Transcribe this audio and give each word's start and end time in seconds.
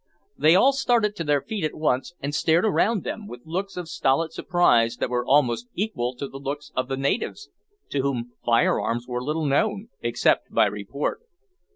They 0.35 0.55
all 0.55 0.73
started 0.73 1.15
to 1.17 1.23
their 1.23 1.43
feet 1.43 1.63
at 1.63 1.75
once, 1.75 2.15
and 2.21 2.33
stared 2.33 2.65
around 2.65 3.03
them 3.03 3.27
with 3.27 3.41
looks 3.45 3.77
of 3.77 3.87
stolid 3.87 4.33
surprise 4.33 4.97
that 4.97 5.11
were 5.11 5.23
almost 5.23 5.67
equal 5.75 6.15
to 6.15 6.27
the 6.27 6.39
looks 6.39 6.71
of 6.75 6.87
the 6.87 6.97
natives, 6.97 7.51
to 7.91 8.01
whom 8.01 8.31
fire 8.43 8.81
arms 8.81 9.07
were 9.07 9.23
little 9.23 9.45
known, 9.45 9.89
except 10.01 10.49
by 10.51 10.65
report. 10.65 11.21